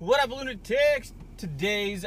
What 0.00 0.18
up, 0.22 0.30
lunatics? 0.30 1.12
Today's 1.36 2.06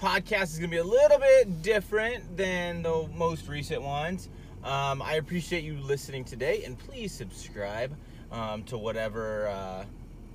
podcast 0.00 0.44
is 0.44 0.58
going 0.60 0.70
to 0.70 0.74
be 0.74 0.78
a 0.78 0.82
little 0.82 1.18
bit 1.18 1.60
different 1.60 2.38
than 2.38 2.82
the 2.82 3.06
most 3.14 3.48
recent 3.48 3.82
ones. 3.82 4.30
Um, 4.64 5.02
I 5.02 5.16
appreciate 5.16 5.62
you 5.62 5.76
listening 5.76 6.24
today, 6.24 6.64
and 6.64 6.78
please 6.78 7.12
subscribe 7.12 7.94
um, 8.32 8.62
to 8.62 8.78
whatever 8.78 9.46
uh, 9.48 9.84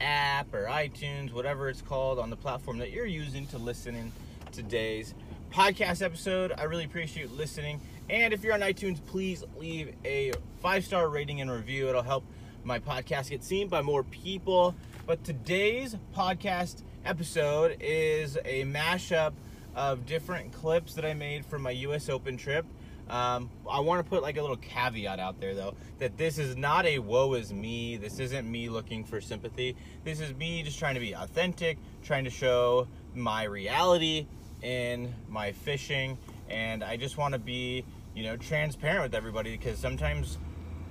app 0.01 0.53
or 0.53 0.65
iTunes, 0.65 1.33
whatever 1.33 1.67
it's 1.67 1.81
called, 1.81 2.19
on 2.19 2.29
the 2.29 2.35
platform 2.35 2.77
that 2.77 2.91
you're 2.91 3.07
using 3.07 3.47
to 3.47 3.57
listen 3.57 3.95
in 3.95 4.11
today's 4.51 5.15
podcast 5.51 6.03
episode. 6.03 6.53
I 6.59 6.65
really 6.65 6.85
appreciate 6.85 7.27
you 7.27 7.35
listening. 7.35 7.81
And 8.07 8.35
if 8.35 8.43
you're 8.43 8.53
on 8.53 8.61
iTunes, 8.61 9.03
please 9.03 9.43
leave 9.57 9.95
a 10.05 10.33
five 10.61 10.85
star 10.85 11.09
rating 11.09 11.41
and 11.41 11.49
review. 11.49 11.89
It'll 11.89 12.03
help 12.03 12.23
my 12.63 12.77
podcast 12.77 13.31
get 13.31 13.43
seen 13.43 13.67
by 13.67 13.81
more 13.81 14.03
people. 14.03 14.75
But 15.05 15.25
today's 15.25 15.97
podcast 16.15 16.81
episode 17.03 17.75
is 17.81 18.37
a 18.45 18.63
mashup 18.63 19.33
of 19.75 20.05
different 20.05 20.53
clips 20.53 20.93
that 20.93 21.03
I 21.03 21.13
made 21.13 21.45
from 21.45 21.61
my 21.61 21.71
US 21.71 22.07
Open 22.07 22.37
trip. 22.37 22.65
Um, 23.09 23.49
I 23.69 23.81
want 23.81 24.01
to 24.01 24.09
put 24.09 24.21
like 24.21 24.37
a 24.37 24.41
little 24.41 24.55
caveat 24.55 25.19
out 25.19 25.41
there 25.41 25.55
though 25.55 25.75
that 25.99 26.17
this 26.17 26.37
is 26.37 26.55
not 26.55 26.85
a 26.85 26.99
woe 26.99 27.33
is 27.33 27.51
me. 27.51 27.97
This 27.97 28.19
isn't 28.19 28.49
me 28.49 28.69
looking 28.69 29.03
for 29.03 29.19
sympathy. 29.19 29.75
This 30.05 30.21
is 30.21 30.33
me 30.35 30.63
just 30.63 30.79
trying 30.79 30.93
to 30.93 31.01
be 31.01 31.11
authentic, 31.11 31.79
trying 32.01 32.23
to 32.23 32.29
show 32.29 32.87
my 33.13 33.43
reality 33.43 34.25
in 34.61 35.13
my 35.27 35.51
fishing, 35.51 36.17
and 36.47 36.81
I 36.81 36.95
just 36.95 37.17
want 37.17 37.33
to 37.33 37.39
be, 37.39 37.83
you 38.15 38.23
know, 38.23 38.37
transparent 38.37 39.03
with 39.03 39.15
everybody 39.15 39.51
because 39.51 39.79
sometimes 39.79 40.37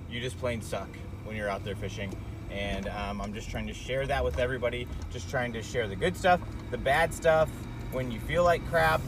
you 0.07 0.21
just 0.21 0.37
plain 0.37 0.61
suck 0.61 0.89
when 1.23 1.35
you're 1.35 1.49
out 1.49 1.63
there 1.65 1.75
fishing. 1.75 2.15
And 2.53 2.87
um, 2.89 3.19
I'm 3.19 3.33
just 3.33 3.49
trying 3.49 3.67
to 3.67 3.73
share 3.73 4.05
that 4.07 4.23
with 4.23 4.37
everybody, 4.37 4.87
just 5.11 5.29
trying 5.29 5.51
to 5.53 5.63
share 5.63 5.87
the 5.87 5.95
good 5.95 6.15
stuff, 6.15 6.39
the 6.71 6.77
bad 6.77 7.13
stuff, 7.13 7.49
when 7.91 8.11
you 8.11 8.19
feel 8.19 8.43
like 8.43 8.65
crap, 8.69 9.01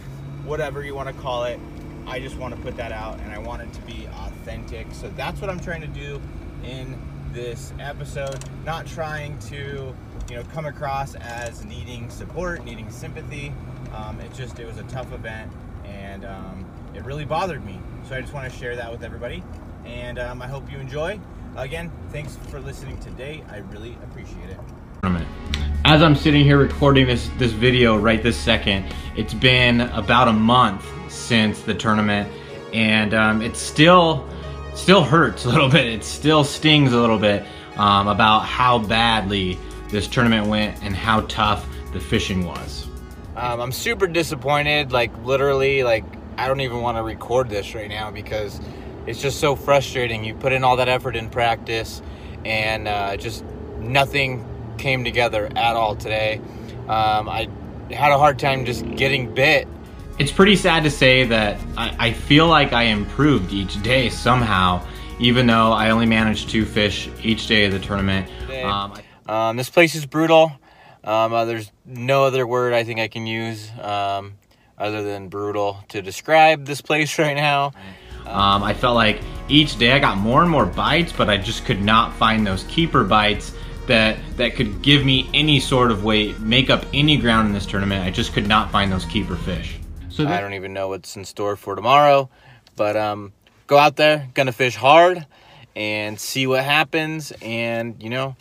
whatever 0.44 0.84
you 0.84 0.96
want 0.96 1.08
to 1.08 1.22
call 1.22 1.44
it. 1.46 1.60
I 2.08 2.20
just 2.20 2.38
want 2.38 2.56
to 2.56 2.62
put 2.62 2.76
that 2.78 2.92
out 2.92 3.20
and 3.20 3.32
I 3.32 3.38
want 3.38 3.62
it 3.62 3.74
to 3.74 3.82
be 3.82 4.08
authentic. 4.08 4.88
So 4.92 5.10
that's 5.16 5.42
what 5.42 5.50
I'm 5.50 5.60
trying 5.60 5.82
to 5.82 5.88
do 5.88 6.22
in 6.64 7.00
this 7.32 7.74
episode. 7.80 8.38
Not 8.64 8.88
trying 8.88 9.38
to, 9.40 9.96
you 10.30 10.36
know, 10.36 10.44
come 10.54 10.66
across 10.66 11.16
as 11.16 11.66
needing 11.66 12.10
support, 12.10 12.64
needing 12.64 12.90
sympathy. 12.90 13.54
Um, 13.94 14.20
it 14.20 14.34
just, 14.34 14.60
it 14.60 14.66
was 14.66 14.78
a 14.78 14.84
tough 14.84 15.12
event 15.14 15.52
and 15.84 16.26
um, 16.26 16.66
it 16.94 17.04
really 17.04 17.26
bothered 17.26 17.66
me. 17.66 17.80
So 18.08 18.16
I 18.16 18.22
just 18.22 18.34
want 18.34 18.52
to 18.52 18.58
share 18.58 18.76
that 18.76 18.92
with 18.92 19.04
everybody. 19.04 19.44
And 19.84 20.20
um, 20.20 20.42
I 20.42 20.48
hope 20.48 20.72
you 20.72 20.80
enjoy. 20.80 21.20
Again, 21.58 21.90
thanks 22.10 22.38
for 22.50 22.60
listening 22.60 22.98
today. 23.00 23.42
I 23.50 23.58
really 23.58 23.98
appreciate 24.04 24.50
it. 24.50 24.60
As 25.86 26.04
I'm 26.04 26.16
sitting 26.16 26.44
here 26.44 26.58
recording 26.58 27.08
this 27.08 27.30
this 27.38 27.54
video 27.54 27.98
right 27.98 28.22
this 28.22 28.38
second, 28.38 28.86
it's 29.16 29.34
been 29.34 29.82
about 29.82 30.28
a 30.28 30.34
month 30.34 30.86
since 31.10 31.62
the 31.62 31.74
tournament, 31.74 32.30
and 32.74 33.14
um, 33.14 33.42
it 33.42 33.56
still 33.56 34.28
still 34.74 35.02
hurts 35.02 35.46
a 35.46 35.50
little 35.50 35.70
bit. 35.72 35.86
It 35.86 36.04
still 36.04 36.44
stings 36.44 36.92
a 36.92 37.00
little 37.00 37.20
bit 37.20 37.46
um, 37.78 38.10
about 38.10 38.40
how 38.40 38.80
badly 38.80 39.58
this 39.88 40.08
tournament 40.08 40.48
went 40.48 40.84
and 40.84 40.94
how 40.94 41.22
tough 41.22 41.66
the 41.94 42.02
fishing 42.02 42.46
was. 42.46 42.86
Um, 43.38 43.62
I'm 43.62 43.72
super 43.72 44.08
disappointed. 44.08 44.92
Like 44.92 45.16
literally, 45.24 45.84
like 45.84 46.04
I 46.38 46.50
don't 46.50 46.60
even 46.60 46.82
want 46.82 46.98
to 46.98 47.04
record 47.04 47.48
this 47.48 47.74
right 47.74 47.88
now 47.88 48.12
because 48.12 48.60
it's 49.08 49.22
just 49.22 49.40
so 49.40 49.56
frustrating. 49.56 50.24
You 50.24 50.36
put 50.36 50.54
in 50.54 50.64
all 50.64 50.78
that 50.78 50.90
effort 50.90 51.16
in 51.16 51.30
practice, 51.30 52.02
and 52.44 52.88
uh, 52.88 53.18
just 53.18 53.44
nothing 53.80 54.46
came 54.78 55.04
together 55.04 55.50
at 55.56 55.76
all 55.76 55.96
today. 55.96 56.42
Um, 56.88 57.30
I 57.30 57.50
had 57.92 58.12
a 58.12 58.18
hard 58.18 58.40
time 58.40 58.66
just 58.66 58.90
getting 58.96 59.34
bit. 59.34 59.68
It's 60.18 60.32
pretty 60.32 60.56
sad 60.56 60.84
to 60.84 60.92
say 60.92 61.26
that 61.26 61.60
I, 61.78 62.08
I 62.08 62.14
feel 62.14 62.48
like 62.48 62.74
I 62.74 62.84
improved 62.84 63.52
each 63.52 63.82
day 63.84 64.10
somehow, 64.10 64.86
even 65.20 65.48
though 65.48 65.72
I 65.72 65.90
only 65.90 66.06
managed 66.06 66.50
two 66.50 66.66
fish 66.66 67.10
each 67.22 67.48
day 67.48 67.66
of 67.66 67.74
the 67.74 67.80
tournament. 67.80 68.30
Um, 68.64 68.94
um, 69.28 69.58
this 69.58 69.70
place 69.70 69.96
is 69.96 70.06
brutal. 70.06 70.54
Um, 71.04 71.34
uh, 71.34 71.46
there's 71.46 71.72
no 71.86 72.24
other 72.24 72.48
word 72.48 72.74
I 72.74 72.84
think 72.84 73.00
I 73.00 73.08
can 73.08 73.28
use 73.28 73.70
um, 73.80 74.36
other 74.78 75.04
than 75.04 75.30
brutal 75.30 75.84
to 75.90 76.02
describe 76.02 76.66
this 76.66 76.82
place 76.82 77.20
right 77.20 77.36
now. 77.36 77.74
Um, 78.28 78.64
I 78.64 78.74
felt 78.74 78.96
like 78.96 79.22
each 79.48 79.78
day 79.78 79.92
I 79.92 80.00
got 80.00 80.18
more 80.18 80.42
and 80.42 80.50
more 80.50 80.66
bites, 80.66 81.12
but 81.12 81.30
I 81.30 81.38
just 81.38 81.66
could 81.66 81.82
not 81.82 82.14
find 82.14 82.46
those 82.46 82.64
keeper 82.64 83.04
bites 83.04 83.54
that 83.88 84.18
that 84.38 84.56
could 84.56 84.82
give 84.82 85.06
me 85.06 85.30
any 85.34 85.60
sort 85.60 85.92
of 85.92 86.04
weight, 86.04 86.40
make 86.40 86.70
up 86.70 86.86
any 86.94 87.18
ground 87.18 87.48
in 87.48 87.54
this 87.54 87.66
tournament. 87.66 88.04
I 88.04 88.10
just 88.10 88.34
could 88.34 88.48
not 88.48 88.72
find 88.72 88.92
those 88.92 89.06
keeper 89.06 89.36
fish. 89.36 89.78
So 90.10 90.28
I 90.28 90.40
don't 90.40 90.54
even 90.54 90.74
know 90.74 90.88
what's 90.90 91.16
in 91.18 91.26
store 91.26 91.56
for 91.56 91.76
tomorrow, 91.76 92.30
but 92.76 92.96
um, 92.96 93.34
go 93.68 93.78
out 93.78 93.98
there, 93.98 94.30
gonna 94.34 94.54
fish 94.54 94.76
hard, 94.76 95.26
and 95.76 96.20
see 96.20 96.48
what 96.48 96.64
happens. 96.64 97.34
And 97.42 98.02
you 98.02 98.10
know, 98.10 98.36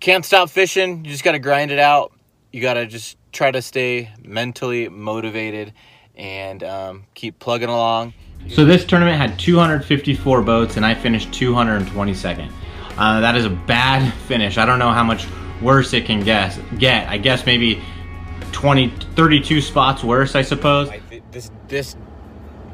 can't 0.00 0.24
stop 0.24 0.50
fishing. 0.50 1.04
You 1.04 1.10
just 1.10 1.24
gotta 1.24 1.40
grind 1.40 1.70
it 1.70 1.78
out. 1.78 2.12
You 2.52 2.62
gotta 2.62 2.86
just 2.86 3.18
try 3.32 3.50
to 3.50 3.60
stay 3.60 4.10
mentally 4.22 4.88
motivated 4.88 5.72
and 6.14 6.62
um, 6.62 7.04
keep 7.14 7.38
plugging 7.38 7.68
along. 7.68 8.14
So 8.48 8.64
this 8.64 8.84
tournament 8.84 9.16
had 9.16 9.38
254 9.38 10.42
boats, 10.42 10.76
and 10.76 10.84
I 10.84 10.94
finished 10.94 11.30
222nd. 11.30 12.50
Uh, 12.96 13.20
that 13.20 13.36
is 13.36 13.44
a 13.44 13.50
bad 13.50 14.12
finish. 14.26 14.58
I 14.58 14.66
don't 14.66 14.78
know 14.78 14.90
how 14.90 15.04
much 15.04 15.26
worse 15.60 15.92
it 15.92 16.04
can 16.04 16.20
guess 16.20 16.58
get. 16.78 17.08
I 17.08 17.18
guess 17.18 17.46
maybe 17.46 17.80
20, 18.52 18.88
32 19.14 19.60
spots 19.60 20.04
worse, 20.04 20.34
I 20.34 20.42
suppose. 20.42 20.90
This 21.30 21.50
this 21.68 21.96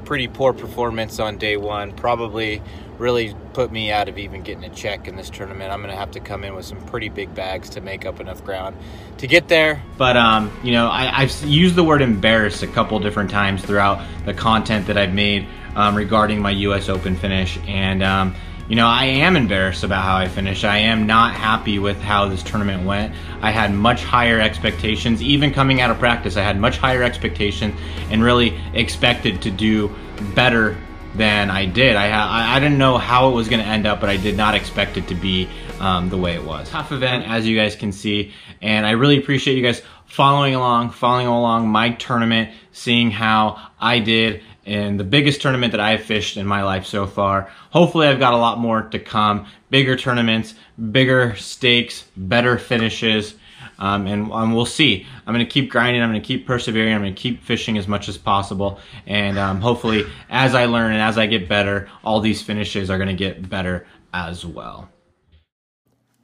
pretty 0.09 0.27
poor 0.27 0.55
performance 0.55 1.21
on 1.21 1.37
day 1.37 1.59
one 1.59 1.93
probably 1.93 2.63
really 2.97 3.37
put 3.53 3.71
me 3.71 3.93
out 3.93 4.09
of 4.09 4.17
even 4.17 4.41
getting 4.41 4.65
a 4.65 4.71
check 4.71 5.07
in 5.07 5.17
this 5.17 5.29
tournament. 5.29 5.71
I'm 5.71 5.81
going 5.81 5.91
to 5.91 6.01
have 6.01 6.13
to 6.13 6.21
come 6.21 6.45
in 6.45 6.55
with 6.55 6.65
some 6.65 6.81
pretty 6.87 7.11
big 7.11 7.35
bags 7.35 7.69
to 7.71 7.83
make 7.83 8.07
up 8.07 8.19
enough 8.19 8.43
ground 8.43 8.75
to 9.19 9.27
get 9.27 9.49
there. 9.49 9.83
But, 9.99 10.17
um, 10.17 10.51
you 10.65 10.73
know, 10.73 10.89
I, 10.89 11.27
have 11.27 11.45
used 11.45 11.75
the 11.75 11.85
word 11.85 12.01
embarrassed 12.01 12.63
a 12.63 12.67
couple 12.67 12.99
different 13.01 13.31
times 13.31 13.63
throughout 13.63 14.03
the 14.25 14.33
content 14.33 14.87
that 14.87 14.97
I've 14.97 15.13
made 15.13 15.47
um, 15.77 15.95
regarding 15.95 16.41
my 16.41 16.53
U.S. 16.53 16.89
Open 16.89 17.15
finish. 17.15 17.59
And, 17.67 18.03
um, 18.03 18.35
you 18.69 18.77
know, 18.77 18.87
I 18.87 19.07
am 19.07 19.35
embarrassed 19.37 19.83
about 19.83 20.05
how 20.05 20.17
I 20.17 20.29
finished. 20.29 20.65
I 20.65 20.79
am 20.79 21.07
not 21.07 21.35
happy 21.35 21.79
with 21.79 21.99
how 22.01 22.29
this 22.29 22.43
tournament 22.43 22.85
went. 22.85 23.15
I 23.41 23.51
had 23.51 23.73
much 23.73 24.05
higher 24.05 24.39
expectations. 24.39 25.23
Even 25.23 25.55
coming 25.55 25.81
out 25.81 25.91
of 25.91 25.99
practice, 25.99 26.37
I 26.37 26.43
had 26.43 26.61
much 26.61 26.77
higher 26.77 27.03
expectations 27.03 27.75
and 28.11 28.23
really 28.23 28.61
expected 28.75 29.41
to 29.43 29.51
do 29.51 29.95
better 30.35 30.77
than 31.15 31.49
I 31.51 31.65
did. 31.65 31.97
I, 31.97 32.57
I 32.57 32.61
didn't 32.61 32.77
know 32.77 32.99
how 32.99 33.31
it 33.31 33.35
was 33.35 33.49
going 33.49 33.63
to 33.63 33.67
end 33.67 33.87
up, 33.87 34.01
but 34.01 34.11
I 34.11 34.19
did 34.19 34.37
not 34.37 34.55
expect 34.55 34.99
it 34.99 35.09
to 35.09 35.15
be 35.15 35.49
um, 35.81 36.11
the 36.11 36.19
way 36.19 36.35
it 36.35 36.45
was. 36.45 36.69
Tough 36.69 36.93
event, 36.93 37.27
as 37.27 37.47
you 37.47 37.57
guys 37.57 37.75
can 37.75 37.93
see, 37.93 38.33
and 38.61 38.85
I 38.85 38.91
really 38.93 39.19
appreciate 39.19 39.57
you 39.57 39.63
guys 39.63 39.83
following 40.07 40.55
along, 40.55 40.91
following 40.91 41.27
along 41.27 41.69
my 41.69 41.91
tournament, 41.91 42.51
seeing 42.73 43.11
how 43.11 43.71
I 43.81 43.99
did 44.01 44.43
in 44.69 44.99
the 44.99 45.05
biggest 45.05 45.41
tournament 45.41 45.73
that 45.73 45.81
I've 45.81 46.03
fished 46.03 46.37
in 46.37 46.47
my 46.47 46.63
life 46.63 46.85
so 46.85 47.07
far. 47.07 47.51
Hopefully 47.71 48.07
I've 48.07 48.19
got 48.19 48.35
a 48.35 48.37
lot 48.37 48.59
more 48.59 48.83
to 48.83 48.99
come. 48.99 49.47
Bigger 49.71 49.97
tournaments, 49.97 50.55
bigger 50.93 51.35
stakes, 51.37 52.05
better 52.17 52.59
finishes, 52.59 53.35
um, 53.79 54.07
and, 54.07 54.31
and, 54.31 54.55
we'll 54.55 54.67
see. 54.67 55.07
I'm 55.27 55.33
going 55.33 55.45
to 55.45 55.51
keep 55.51 55.71
grinding. 55.71 56.03
I'm 56.03 56.11
going 56.11 56.21
to 56.21 56.27
keep 56.27 56.47
persevering. 56.47 56.93
I'm 56.93 57.01
going 57.01 57.15
to 57.15 57.21
keep 57.21 57.45
fishing 57.45 57.79
as 57.79 57.87
much 57.87 58.09
as 58.09 58.19
possible. 58.19 58.81
And 59.07 59.39
um, 59.39 59.61
hopefully, 59.61 60.05
as 60.29 60.55
I 60.55 60.67
learn 60.67 60.93
and 60.93 61.01
as 61.01 61.17
I 61.17 61.27
get 61.27 61.49
better, 61.49 61.89
all 62.03 62.21
these 62.21 62.43
finishes 62.43 62.91
are 62.91 62.99
going 62.99 63.09
to 63.09 63.15
get 63.15 63.49
better 63.49 63.87
as 64.13 64.45
well. 64.45 64.89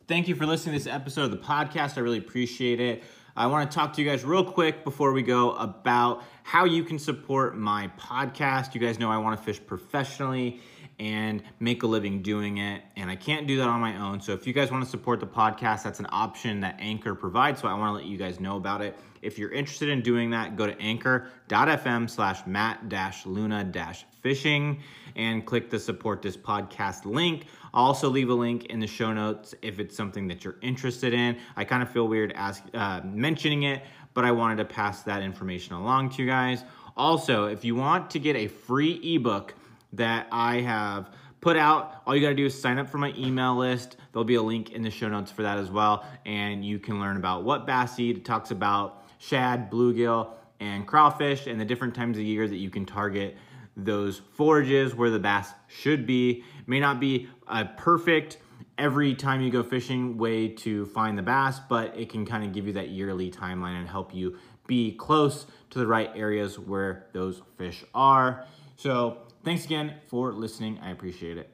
Thank 0.08 0.28
you 0.28 0.34
for 0.34 0.46
listening 0.46 0.76
to 0.76 0.84
this 0.84 0.92
episode 0.92 1.24
of 1.24 1.30
the 1.30 1.38
podcast. 1.38 1.96
I 1.96 2.00
really 2.00 2.18
appreciate 2.18 2.80
it. 2.80 3.04
I 3.36 3.48
want 3.48 3.68
to 3.68 3.74
talk 3.74 3.94
to 3.94 4.02
you 4.02 4.08
guys 4.08 4.22
real 4.24 4.44
quick 4.44 4.84
before 4.84 5.12
we 5.12 5.22
go 5.22 5.56
about 5.56 6.22
how 6.44 6.66
you 6.66 6.84
can 6.84 7.00
support 7.00 7.56
my 7.58 7.90
podcast. 7.98 8.74
You 8.74 8.80
guys 8.80 9.00
know 9.00 9.10
I 9.10 9.18
want 9.18 9.36
to 9.36 9.44
fish 9.44 9.60
professionally 9.66 10.60
and 10.98 11.42
make 11.60 11.82
a 11.82 11.86
living 11.86 12.22
doing 12.22 12.58
it, 12.58 12.82
and 12.96 13.10
I 13.10 13.16
can't 13.16 13.46
do 13.46 13.56
that 13.58 13.68
on 13.68 13.80
my 13.80 14.00
own. 14.00 14.20
So 14.20 14.32
if 14.32 14.46
you 14.46 14.52
guys 14.52 14.70
want 14.70 14.84
to 14.84 14.90
support 14.90 15.20
the 15.20 15.26
podcast, 15.26 15.82
that's 15.82 16.00
an 16.00 16.06
option 16.10 16.60
that 16.60 16.76
Anchor 16.78 17.14
provides. 17.14 17.60
So 17.60 17.68
I 17.68 17.74
want 17.74 17.90
to 17.90 17.94
let 17.94 18.04
you 18.04 18.16
guys 18.16 18.38
know 18.40 18.56
about 18.56 18.80
it. 18.80 18.96
If 19.22 19.38
you're 19.38 19.50
interested 19.50 19.88
in 19.88 20.02
doing 20.02 20.30
that, 20.30 20.54
go 20.54 20.66
to 20.66 20.78
anchor.fm 20.80 22.10
slash 22.10 22.46
matt 22.46 22.88
dash 22.90 23.24
luna 23.24 23.64
dash 23.64 24.04
fishing 24.20 24.80
and 25.16 25.46
click 25.46 25.70
the 25.70 25.78
support 25.78 26.20
this 26.20 26.36
podcast 26.36 27.06
link. 27.06 27.46
I'll 27.72 27.86
also 27.86 28.08
leave 28.08 28.28
a 28.28 28.34
link 28.34 28.66
in 28.66 28.80
the 28.80 28.86
show 28.86 29.12
notes 29.12 29.54
if 29.62 29.80
it's 29.80 29.96
something 29.96 30.28
that 30.28 30.44
you're 30.44 30.56
interested 30.60 31.14
in. 31.14 31.38
I 31.56 31.64
kind 31.64 31.82
of 31.82 31.90
feel 31.90 32.06
weird 32.06 32.32
ask, 32.32 32.62
uh, 32.74 33.00
mentioning 33.04 33.62
it, 33.64 33.82
but 34.12 34.24
I 34.24 34.30
wanted 34.30 34.56
to 34.56 34.64
pass 34.66 35.02
that 35.02 35.22
information 35.22 35.74
along 35.74 36.10
to 36.10 36.22
you 36.22 36.28
guys. 36.28 36.62
Also, 36.96 37.46
if 37.46 37.64
you 37.64 37.74
want 37.74 38.10
to 38.10 38.18
get 38.18 38.36
a 38.36 38.46
free 38.46 39.00
ebook 39.16 39.54
that 39.96 40.28
I 40.30 40.60
have 40.60 41.10
put 41.40 41.56
out. 41.56 42.02
All 42.06 42.14
you 42.16 42.22
got 42.22 42.30
to 42.30 42.34
do 42.34 42.46
is 42.46 42.60
sign 42.60 42.78
up 42.78 42.88
for 42.88 42.98
my 42.98 43.12
email 43.18 43.56
list. 43.56 43.96
There'll 44.12 44.24
be 44.24 44.36
a 44.36 44.42
link 44.42 44.72
in 44.72 44.82
the 44.82 44.90
show 44.90 45.08
notes 45.08 45.30
for 45.30 45.42
that 45.42 45.58
as 45.58 45.70
well. 45.70 46.04
And 46.24 46.64
you 46.64 46.78
can 46.78 47.00
learn 47.00 47.16
about 47.16 47.44
what 47.44 47.66
bass. 47.66 47.98
It 47.98 48.24
talks 48.24 48.50
about 48.50 49.04
shad, 49.18 49.70
bluegill, 49.70 50.30
and 50.60 50.86
crawfish 50.86 51.46
and 51.46 51.60
the 51.60 51.64
different 51.64 51.94
times 51.94 52.16
of 52.16 52.24
year 52.24 52.48
that 52.48 52.56
you 52.56 52.70
can 52.70 52.86
target 52.86 53.36
those 53.76 54.22
forages 54.32 54.94
where 54.94 55.10
the 55.10 55.18
bass 55.18 55.50
should 55.66 56.06
be. 56.06 56.44
It 56.60 56.68
may 56.68 56.80
not 56.80 57.00
be 57.00 57.28
a 57.46 57.64
perfect 57.64 58.38
every 58.78 59.14
time 59.14 59.40
you 59.40 59.50
go 59.50 59.62
fishing 59.62 60.16
way 60.16 60.48
to 60.48 60.86
find 60.86 61.18
the 61.18 61.22
bass, 61.22 61.60
but 61.68 61.96
it 61.98 62.08
can 62.08 62.24
kind 62.24 62.44
of 62.44 62.52
give 62.52 62.66
you 62.66 62.72
that 62.74 62.88
yearly 62.88 63.30
timeline 63.30 63.78
and 63.78 63.88
help 63.88 64.14
you 64.14 64.38
be 64.66 64.92
close 64.92 65.46
to 65.70 65.78
the 65.78 65.86
right 65.86 66.10
areas 66.14 66.58
where 66.58 67.06
those 67.12 67.42
fish 67.58 67.84
are. 67.94 68.46
So, 68.76 69.18
thanks 69.44 69.64
again 69.64 69.94
for 70.08 70.32
listening. 70.32 70.78
I 70.82 70.90
appreciate 70.90 71.38
it. 71.38 71.53